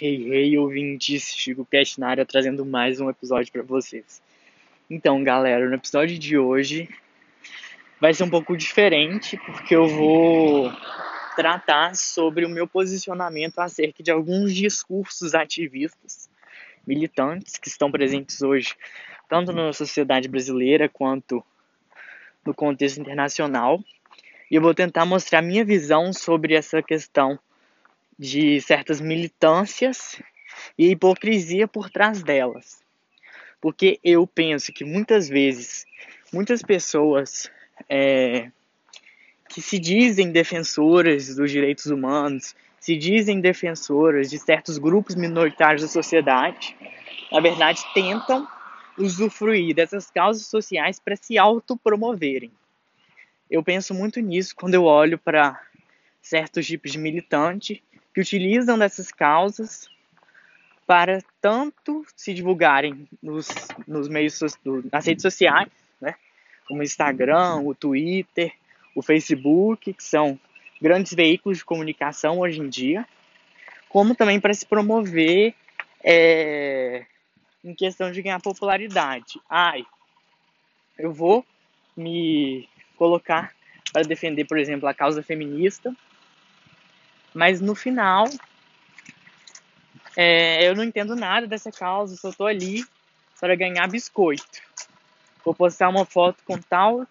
[0.00, 4.22] Hey, hey, ouvintes, Chico Cast na área trazendo mais um episódio para vocês.
[4.88, 6.88] Então, galera, no episódio de hoje
[8.00, 10.70] vai ser um pouco diferente porque eu vou
[11.34, 16.30] tratar sobre o meu posicionamento acerca de alguns discursos ativistas,
[16.86, 18.76] militantes que estão presentes hoje,
[19.28, 21.44] tanto na sociedade brasileira quanto
[22.46, 23.82] no contexto internacional.
[24.48, 27.36] E eu vou tentar mostrar minha visão sobre essa questão
[28.18, 30.20] de certas militâncias
[30.76, 32.82] e hipocrisia por trás delas.
[33.60, 35.86] Porque eu penso que muitas vezes,
[36.32, 37.50] muitas pessoas
[37.88, 38.50] é,
[39.48, 45.88] que se dizem defensoras dos direitos humanos, se dizem defensoras de certos grupos minoritários da
[45.88, 46.76] sociedade,
[47.30, 48.46] na verdade tentam
[48.96, 52.52] usufruir dessas causas sociais para se autopromoverem.
[53.50, 55.60] Eu penso muito nisso quando eu olho para
[56.20, 57.82] certos tipos de militante
[58.18, 59.88] que utilizam dessas causas
[60.84, 63.46] para tanto se divulgarem nos,
[63.86, 64.40] nos meios
[64.90, 65.70] nas redes sociais,
[66.00, 66.16] né,
[66.66, 68.52] como o Instagram, o Twitter,
[68.92, 70.36] o Facebook, que são
[70.82, 73.06] grandes veículos de comunicação hoje em dia,
[73.88, 75.54] como também para se promover
[76.02, 77.06] é,
[77.62, 79.40] em questão de ganhar popularidade.
[79.48, 79.86] Ai,
[80.98, 81.46] eu vou
[81.96, 83.54] me colocar
[83.92, 85.94] para defender, por exemplo, a causa feminista
[87.34, 88.26] mas no final,
[90.16, 92.84] é, eu não entendo nada dessa causa, só tô ali
[93.40, 94.60] para ganhar biscoito.
[95.44, 97.06] Vou postar uma foto com tal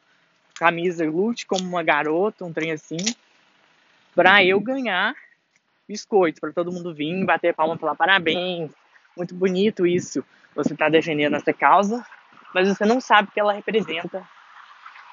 [0.55, 2.97] camisa lute como uma garota, um trem assim,
[4.15, 5.15] para eu ganhar
[5.87, 8.71] biscoito, para todo mundo vir, bater palma e falar parabéns,
[9.15, 10.23] muito bonito isso,
[10.55, 12.05] você está defendendo essa causa,
[12.53, 14.27] mas você não sabe o que ela representa.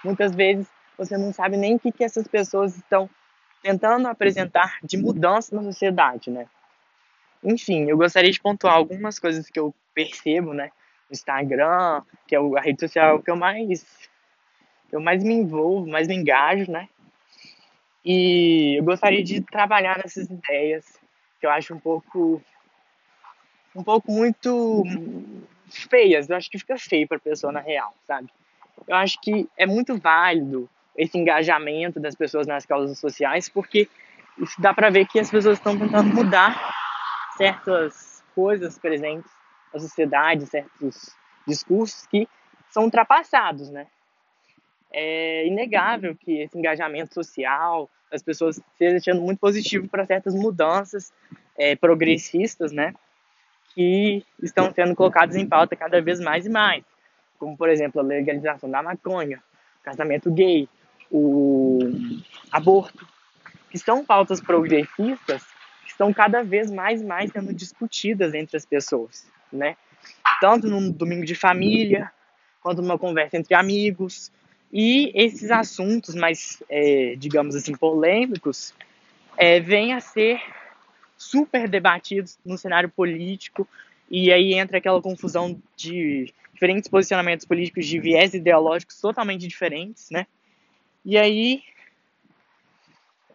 [0.03, 0.67] Muitas vezes
[0.97, 3.09] você não sabe nem o que, que essas pessoas estão
[3.65, 6.47] tentando apresentar de mudança na sociedade, né?
[7.43, 10.71] Enfim, eu gostaria de pontuar algumas coisas que eu percebo, né?
[11.11, 13.83] Instagram, que é a rede social que eu mais
[14.91, 16.91] que eu mais me envolvo, mais me engajo, né?
[18.05, 21.01] E eu gostaria de trabalhar nessas ideias
[21.41, 22.43] que eu acho um pouco
[23.75, 24.85] um pouco muito
[25.71, 26.29] feias.
[26.29, 28.29] Eu acho que fica feio para a pessoa na real, sabe?
[28.87, 33.89] Eu acho que é muito válido esse engajamento das pessoas nas causas sociais, porque
[34.39, 36.73] isso dá para ver que as pessoas estão tentando mudar
[37.37, 39.31] certas coisas presentes
[39.73, 41.15] na sociedade, certos
[41.47, 42.29] discursos que
[42.71, 43.87] são ultrapassados, né?
[44.93, 51.13] É inegável que esse engajamento social, as pessoas estejam sendo muito positivo para certas mudanças
[51.57, 52.95] é, progressistas, né?
[53.75, 56.85] Que estão sendo colocadas em pauta cada vez mais e mais,
[57.39, 59.43] como por exemplo a legalização da maconha,
[59.83, 60.69] casamento gay,
[61.17, 61.79] o
[62.51, 63.07] aborto,
[63.71, 65.45] que são pautas progressistas
[65.85, 69.77] que estão cada vez mais mais sendo discutidas entre as pessoas, né?
[70.41, 72.11] Tanto no domingo de família,
[72.61, 74.33] quanto numa conversa entre amigos.
[74.73, 78.75] E esses assuntos mais, é, digamos assim, polêmicos,
[79.37, 80.41] é, vêm a ser
[81.17, 83.69] super debatidos no cenário político
[84.11, 90.27] e aí entra aquela confusão de diferentes posicionamentos políticos de viés ideológicos totalmente diferentes, né?
[91.05, 91.63] E aí,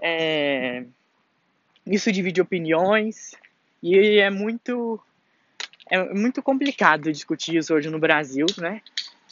[0.02, 0.84] é,
[1.85, 3.35] isso divide opiniões
[3.84, 5.00] e é muito
[5.88, 8.81] é muito complicado discutir isso hoje no Brasil, né?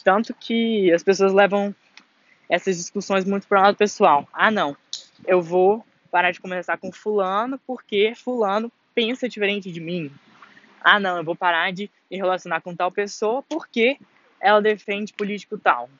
[0.04, 1.74] Tanto que as pessoas levam
[2.48, 4.28] essas discussões muito para o lado pessoal.
[4.32, 4.76] Ah, não,
[5.26, 10.12] eu vou parar de conversar com fulano porque fulano pensa diferente de mim.
[10.80, 13.98] Ah, não, eu vou parar de me relacionar com tal pessoa porque
[14.40, 15.90] ela defende político tal.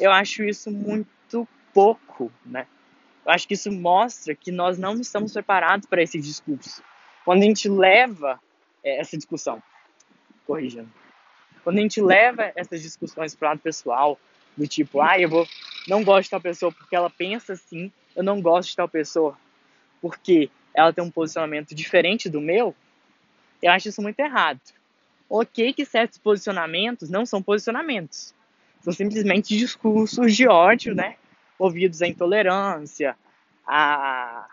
[0.00, 1.23] Eu acho isso muito muito
[1.74, 2.66] pouco, né?
[3.26, 6.82] Eu acho que isso mostra que nós não estamos preparados para esse discurso.
[7.24, 8.40] Quando a gente leva
[8.82, 9.62] é, essa discussão,
[10.46, 10.88] corrigindo,
[11.64, 14.18] quando a gente leva essas discussões para o lado pessoal,
[14.56, 15.48] do tipo, ah, eu vou,
[15.88, 19.36] não gosto de tal pessoa porque ela pensa assim, eu não gosto de tal pessoa
[20.00, 22.74] porque ela tem um posicionamento diferente do meu,
[23.62, 24.60] eu acho isso muito errado.
[25.28, 28.34] Ok que certos posicionamentos não são posicionamentos,
[28.82, 31.16] são simplesmente discursos de ódio, né?
[31.58, 33.16] Ouvidos à intolerância,
[33.66, 34.46] a,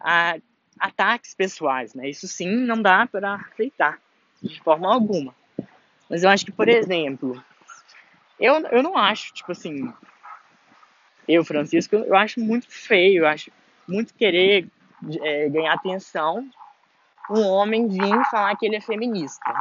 [0.00, 0.36] a
[0.78, 2.08] ataques pessoais, né?
[2.08, 3.98] Isso sim não dá para aceitar
[4.42, 5.34] de forma alguma.
[6.08, 7.42] Mas eu acho que, por exemplo,
[8.38, 9.92] eu, eu não acho, tipo assim,
[11.28, 13.50] eu, Francisco, eu acho muito feio, eu acho
[13.86, 14.68] muito querer
[15.20, 16.48] é, ganhar atenção
[17.30, 19.54] um homem vir falar que ele é feminista.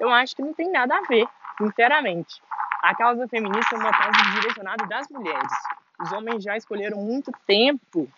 [0.00, 1.26] Eu acho que não tem nada a ver,
[1.56, 2.42] sinceramente.
[2.82, 5.52] A causa feminista é uma causa direcionada das mulheres.
[6.00, 8.08] Os homens já escolheram muito tempo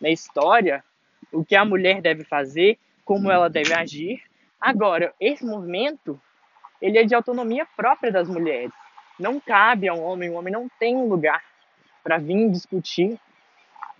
[0.00, 0.84] na história
[1.32, 4.22] o que a mulher deve fazer, como ela deve agir.
[4.60, 6.20] Agora, esse movimento,
[6.82, 8.72] ele é de autonomia própria das mulheres.
[9.18, 11.42] Não cabe a um homem, o homem não tem um lugar
[12.02, 13.18] para vir discutir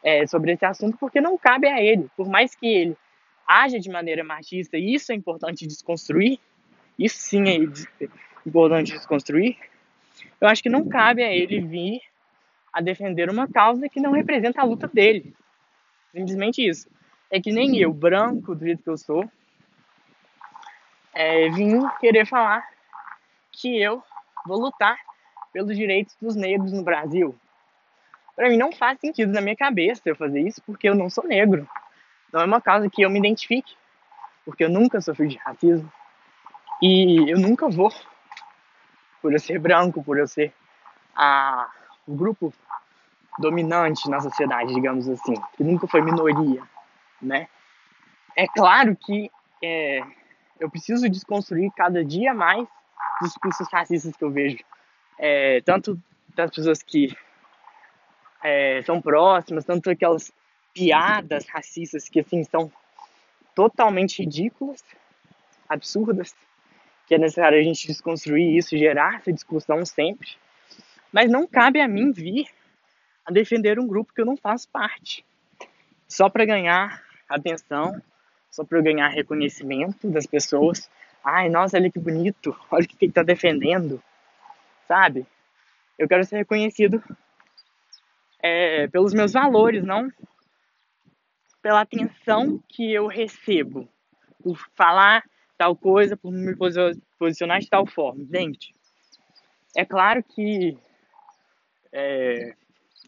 [0.03, 2.11] é, sobre esse assunto, porque não cabe a ele.
[2.17, 2.97] Por mais que ele
[3.47, 6.39] haja de maneira machista, e isso é importante desconstruir,
[6.99, 7.57] isso sim é
[8.47, 9.57] importante desconstruir,
[10.41, 12.01] eu acho que não cabe a ele vir
[12.73, 15.35] a defender uma causa que não representa a luta dele.
[16.13, 16.89] Simplesmente isso.
[17.31, 19.31] É que nem eu, branco do jeito que eu sou,
[21.15, 22.65] é, vim querer falar
[23.53, 24.03] que eu
[24.47, 24.97] vou lutar
[25.53, 27.35] pelos direitos dos negros no Brasil.
[28.35, 31.25] Para mim não faz sentido na minha cabeça eu fazer isso porque eu não sou
[31.25, 31.69] negro.
[32.33, 33.75] Não é uma causa que eu me identifique,
[34.45, 35.93] porque eu nunca sofri de racismo
[36.83, 37.93] e eu nunca vou,
[39.21, 40.53] por eu ser branco, por eu ser
[41.15, 41.69] a,
[42.07, 42.53] o grupo
[43.39, 46.63] dominante na sociedade, digamos assim, que nunca foi minoria,
[47.21, 47.49] né?
[48.37, 49.31] É claro que
[49.63, 50.03] é,
[50.59, 52.67] eu preciso desconstruir cada dia mais
[53.23, 54.59] os discursos racistas que eu vejo,
[55.19, 55.99] é, tanto
[56.35, 57.17] das pessoas que
[58.43, 60.33] é, são próximas, tanto aquelas
[60.73, 62.71] piadas racistas que assim são
[63.55, 64.83] totalmente ridículas,
[65.69, 66.35] absurdas,
[67.11, 70.29] que é necessário a gente desconstruir isso, gerar essa discussão sempre.
[71.11, 72.47] Mas não cabe a mim vir
[73.27, 75.25] a defender um grupo que eu não faço parte,
[76.07, 78.01] só para ganhar atenção,
[78.49, 80.89] só para ganhar reconhecimento das pessoas.
[81.25, 84.01] Ai, nossa, olha que bonito, olha o que ele está defendendo,
[84.87, 85.27] sabe?
[85.99, 87.03] Eu quero ser reconhecido
[88.41, 90.13] é, pelos meus valores, não
[91.61, 93.89] pela atenção que eu recebo
[94.41, 95.25] por falar
[95.61, 96.57] tal coisa, por me
[97.19, 98.73] posicionar de tal forma, entende?
[99.77, 100.75] É claro que
[101.93, 102.55] é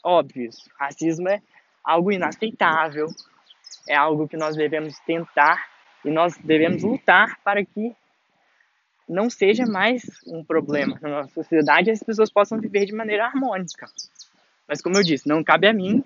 [0.05, 1.41] óbvio, racismo é
[1.83, 3.07] algo inaceitável,
[3.89, 5.67] é algo que nós devemos tentar
[6.05, 7.97] e nós devemos lutar para que
[9.09, 13.25] não seja mais um problema na nossa sociedade e as pessoas possam viver de maneira
[13.25, 13.87] harmônica.
[14.69, 16.05] Mas como eu disse, não cabe a mim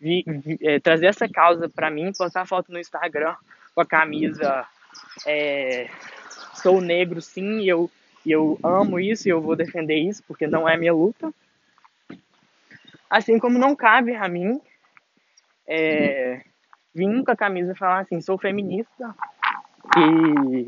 [0.00, 3.36] vi, vi, é, trazer essa causa para mim, postar foto no Instagram
[3.72, 4.66] com a camisa
[5.26, 5.88] é,
[6.54, 7.90] sou negro sim, e eu,
[8.26, 11.32] eu amo isso e eu vou defender isso porque não é minha luta.
[13.10, 14.60] Assim como não cabe a mim
[15.66, 16.42] é,
[16.94, 19.14] vir com a camisa e falar assim, sou feminista
[19.96, 20.66] e,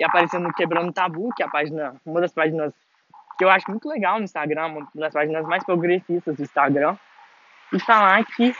[0.00, 2.72] e aparecendo Quebrando Tabu, que é a página, uma das páginas
[3.38, 6.96] que eu acho muito legal no Instagram, uma das páginas mais progressistas do Instagram,
[7.72, 8.54] e falar que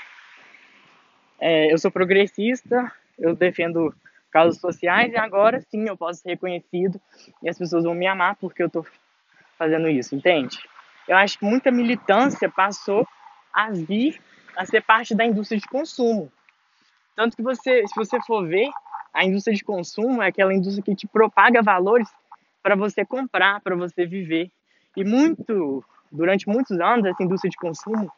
[1.39, 3.95] é, eu sou progressista, eu defendo
[4.37, 7.01] causas sociais e agora sim eu posso ser reconhecido
[7.43, 8.87] e as pessoas vão me amar porque eu estou
[9.57, 10.59] fazendo isso, entende?
[11.09, 13.09] Eu acho que muita militância passou
[13.51, 14.21] a vir
[14.55, 16.31] a ser parte da indústria de consumo.
[17.15, 18.69] Tanto que você, se você for ver,
[19.15, 22.09] a indústria de consumo é aquela indústria que te propaga valores
[22.63, 24.51] para você comprar, para você viver.
[24.95, 28.13] E muito, durante muitos anos, essa indústria de consumo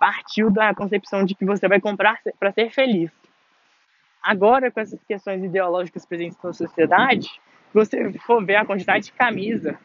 [0.00, 3.10] partiu da concepção de que você vai comprar para ser feliz.
[4.28, 7.40] Agora, com essas questões ideológicas presentes na sociedade,
[7.72, 9.80] você for ver a quantidade de camisa,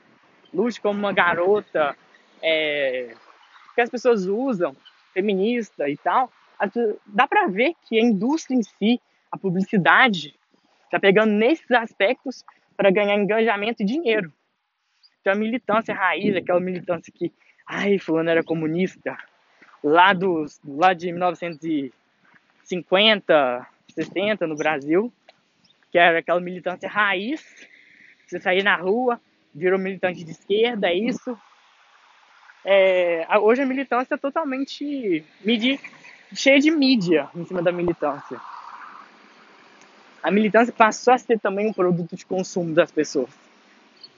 [0.54, 1.95] lute como uma garota,
[2.42, 3.16] é,
[3.74, 4.75] que as pessoas usam,
[5.13, 6.30] feminista e tal,
[7.07, 9.00] dá para ver que a indústria em si,
[9.31, 10.38] a publicidade,
[10.84, 12.44] está pegando nesses aspectos
[12.75, 14.29] para ganhar engajamento e dinheiro.
[15.22, 17.32] Então a militância raiz, aquela militância que,
[17.65, 19.18] ai, fulano era comunista,
[19.82, 25.12] lá, dos, lá de 1950, 60 no Brasil,
[25.92, 27.44] que era aquela militância raiz,
[28.26, 29.20] você sair na rua,
[29.54, 31.38] virou militante de esquerda, é isso.
[32.66, 35.78] É, hoje a militância é totalmente mídia,
[36.34, 38.40] cheia de mídia em cima da militância.
[40.22, 43.30] A militância passou a ser também um produto de consumo das pessoas.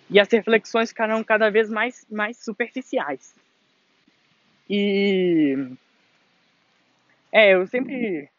[0.08, 3.34] E as reflexões ficaram cada vez mais, mais superficiais.
[4.70, 5.68] E.
[7.32, 8.30] É, eu sempre,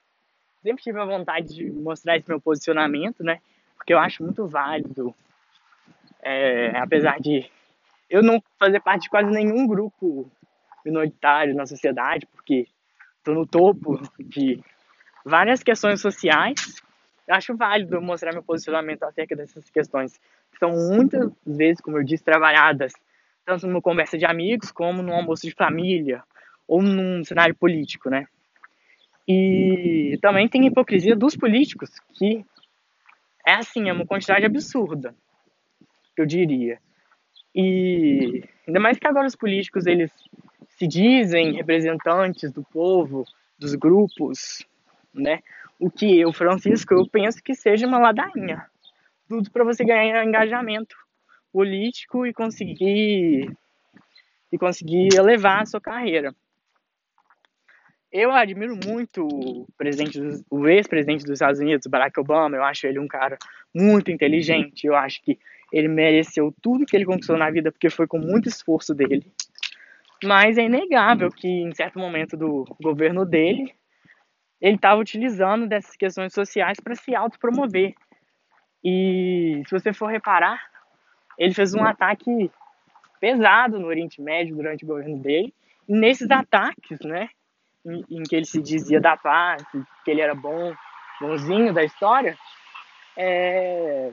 [0.66, 3.38] sempre tive a vontade de mostrar esse meu posicionamento, né?
[3.76, 5.14] Porque eu acho muito válido.
[6.20, 7.48] É, apesar de
[8.10, 10.28] eu não fazer parte de quase nenhum grupo
[10.84, 12.66] minoritário na sociedade, porque
[13.18, 14.60] estou no topo de
[15.24, 16.82] várias questões sociais,
[17.28, 20.20] eu acho válido mostrar meu posicionamento acerca dessas questões
[20.58, 22.92] são muitas vezes, como eu disse, trabalhadas
[23.44, 26.24] tanto numa conversa de amigos como num almoço de família
[26.66, 28.26] ou num cenário político, né?
[29.28, 32.44] E também tem a hipocrisia dos políticos, que
[33.46, 35.14] é assim, é uma quantidade absurda,
[36.16, 36.78] eu diria.
[37.54, 40.10] E ainda mais que agora os políticos eles
[40.68, 43.24] se dizem representantes do povo,
[43.58, 44.64] dos grupos,
[45.12, 45.40] né?
[45.78, 48.66] o que eu, Francisco, eu penso que seja uma ladainha.
[49.28, 50.96] Tudo para você ganhar engajamento
[51.52, 53.50] político e conseguir
[54.52, 56.34] e conseguir elevar a sua carreira.
[58.12, 60.18] Eu admiro muito o presidente,
[60.50, 62.56] o ex-presidente dos Estados Unidos, Barack Obama.
[62.56, 63.36] Eu acho ele um cara
[63.74, 64.86] muito inteligente.
[64.86, 65.38] Eu acho que
[65.72, 69.26] ele mereceu tudo que ele conquistou na vida porque foi com muito esforço dele.
[70.24, 73.74] Mas é inegável que em certo momento do governo dele,
[74.60, 77.94] ele estava utilizando dessas questões sociais para se autopromover.
[78.82, 80.62] E se você for reparar,
[81.38, 82.50] ele fez um ataque
[83.20, 85.52] pesado no Oriente Médio durante o governo dele.
[85.88, 87.28] E nesses ataques, né,
[88.10, 89.62] em, que ele se dizia da paz,
[90.04, 90.74] que ele era bom,
[91.20, 92.36] bonzinho da história,
[93.16, 94.10] é,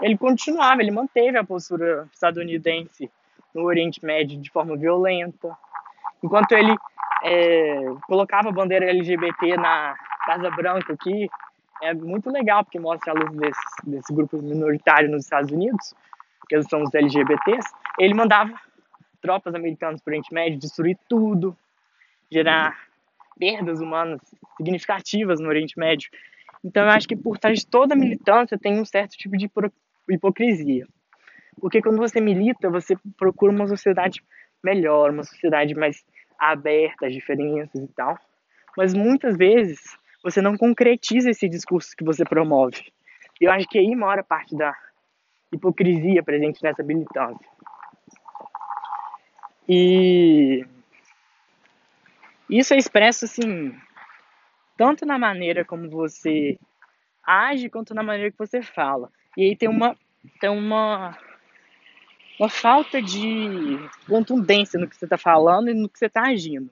[0.00, 3.10] ele continuava, ele manteve a postura estadunidense
[3.54, 5.56] no Oriente Médio de forma violenta,
[6.22, 6.74] enquanto ele
[7.24, 9.94] é, colocava a bandeira LGBT na
[10.24, 11.28] Casa Branca, que
[11.82, 15.94] é muito legal, porque mostra a luz desse, desse grupo minoritário nos Estados Unidos,
[16.48, 17.68] que são os LGBTs,
[17.98, 18.52] ele mandava
[19.20, 21.56] tropas americanas para o Oriente Médio destruir tudo,
[22.30, 22.88] gerar
[23.38, 24.20] perdas humanas
[24.56, 26.10] significativas no Oriente Médio.
[26.64, 29.50] Então eu acho que por trás de toda militância tem um certo tipo de
[30.08, 30.86] hipocrisia.
[31.58, 34.22] Porque quando você milita, você procura uma sociedade
[34.62, 36.04] melhor, uma sociedade mais
[36.38, 38.18] aberta às diferenças e tal.
[38.76, 39.80] Mas muitas vezes
[40.22, 42.92] você não concretiza esse discurso que você promove.
[43.40, 44.74] E eu acho que aí mora parte da
[45.52, 47.46] hipocrisia presente nessa militância.
[49.68, 50.64] E
[52.50, 53.74] isso é expresso assim,
[54.76, 56.58] tanto na maneira como você
[57.24, 59.10] age, quanto na maneira que você fala.
[59.36, 59.96] E aí tem uma,
[60.40, 61.16] tem uma,
[62.38, 63.78] uma falta de
[64.08, 66.70] contundência no que você está falando e no que você está agindo.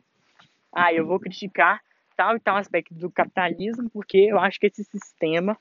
[0.73, 1.81] Ah, eu vou criticar
[2.17, 5.57] tal e tal aspecto do capitalismo porque eu acho que esse sistema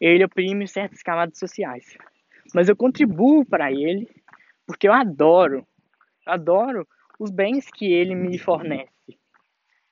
[0.00, 1.96] ele oprime certas camadas sociais.
[2.52, 4.08] Mas eu contribuo para ele
[4.66, 5.66] porque eu adoro,
[6.26, 6.86] adoro
[7.18, 8.95] os bens que ele me fornece.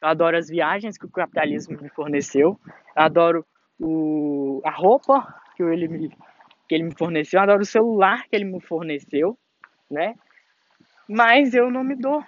[0.05, 2.61] Eu adoro as viagens que o capitalismo me forneceu.
[2.95, 3.47] Eu adoro
[3.81, 6.11] o, a roupa que ele, me,
[6.69, 7.39] que ele me forneceu.
[7.39, 9.39] Eu adoro o celular que ele me forneceu,
[9.91, 10.15] né?
[11.09, 12.23] Mas eu não me dou.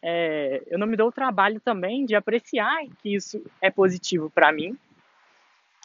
[0.00, 4.52] É, eu não me dou o trabalho também de apreciar que isso é positivo para
[4.52, 4.78] mim,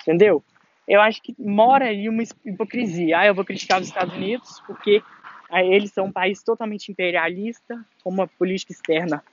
[0.04, 0.44] entendeu?
[0.88, 3.22] Eu acho que mora ali uma hipocrisia.
[3.22, 5.02] Ah, eu vou criticar os Estados Unidos porque
[5.50, 9.24] ah, eles são um país totalmente imperialista, com uma política externa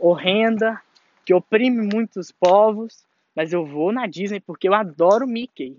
[0.00, 0.80] horrenda,
[1.24, 5.78] que oprime muitos povos, mas eu vou na Disney porque eu adoro Mickey.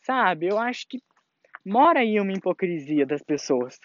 [0.00, 0.48] Sabe?
[0.48, 1.00] Eu acho que
[1.64, 3.78] mora aí uma hipocrisia das pessoas.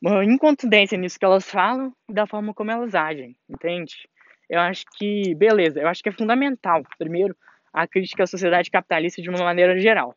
[0.00, 4.08] Uma incontundência nisso que elas falam e da forma como elas agem, entende?
[4.48, 7.36] Eu acho que, beleza, eu acho que é fundamental, primeiro,
[7.72, 10.14] a crítica à sociedade capitalista de uma maneira geral.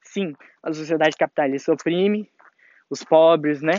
[0.00, 2.30] Sim, a sociedade capitalista oprime
[2.90, 3.74] os pobres, né?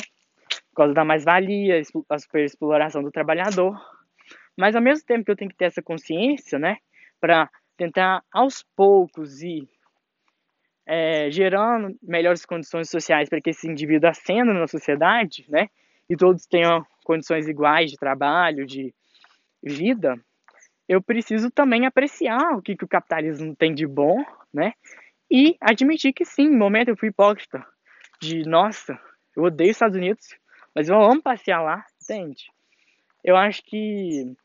[0.75, 3.79] Por causa da mais-valia, a superexploração do trabalhador.
[4.57, 6.77] Mas ao mesmo tempo que eu tenho que ter essa consciência, né,
[7.19, 9.67] para tentar aos poucos ir
[10.85, 15.69] é, gerando melhores condições sociais para que esse indivíduo ascenda na sociedade, né,
[16.09, 18.93] e todos tenham condições iguais de trabalho, de
[19.63, 20.19] vida,
[20.89, 24.73] eu preciso também apreciar o que, que o capitalismo tem de bom, né,
[25.31, 27.65] e admitir que sim, no momento eu fui hipócrita,
[28.21, 28.99] de nossa,
[29.35, 30.35] eu odeio os Estados Unidos,
[30.75, 32.51] mas vamos passear lá, entende?
[33.23, 34.35] Eu acho que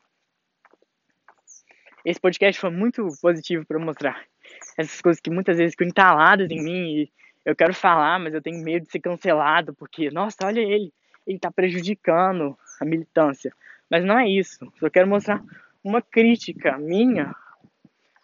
[2.05, 4.23] esse podcast foi muito positivo para mostrar
[4.77, 7.11] essas coisas que muitas vezes ficam entaladas em mim e
[7.43, 10.93] eu quero falar, mas eu tenho medo de ser cancelado porque, nossa, olha ele,
[11.27, 13.53] ele está prejudicando a militância.
[13.89, 14.71] Mas não é isso.
[14.79, 15.43] Só quero mostrar
[15.83, 17.35] uma crítica minha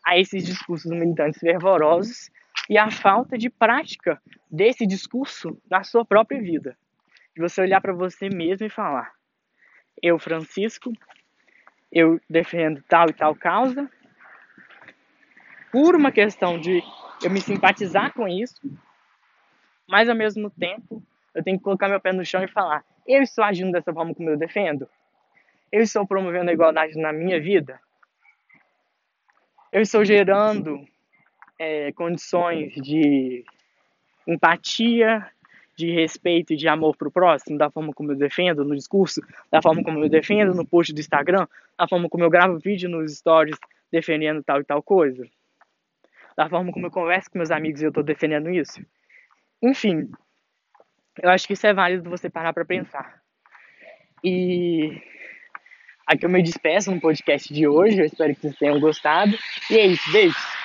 [0.06, 2.30] a esses discursos militantes fervorosos
[2.70, 6.78] e a falta de prática desse discurso na sua própria vida
[7.38, 9.14] de você olhar para você mesmo e falar:
[10.02, 10.92] eu, Francisco,
[11.92, 13.90] eu defendo tal e tal causa,
[15.72, 16.82] por uma questão de
[17.24, 18.60] eu me simpatizar com isso,
[19.88, 21.04] mas ao mesmo tempo
[21.34, 24.16] eu tenho que colocar meu pé no chão e falar: eu estou agindo dessa forma
[24.16, 24.90] como eu defendo?
[25.72, 27.80] Eu estou promovendo a igualdade na minha vida?
[29.72, 30.84] Eu estou gerando
[31.60, 33.46] é, condições de
[34.26, 35.30] empatia
[35.78, 39.62] de respeito e de amor pro próximo, da forma como eu defendo no discurso, da
[39.62, 43.16] forma como eu defendo no post do Instagram, da forma como eu gravo vídeo nos
[43.16, 43.58] stories
[43.92, 45.26] defendendo tal e tal coisa,
[46.36, 48.82] da forma como eu converso com meus amigos e eu tô defendendo isso.
[49.62, 50.10] Enfim,
[51.22, 53.22] eu acho que isso é válido você parar para pensar.
[54.24, 55.00] E
[56.08, 58.00] Aqui eu me despeço no podcast de hoje.
[58.00, 59.38] Eu espero que vocês tenham gostado.
[59.70, 60.57] E é isso, beijos!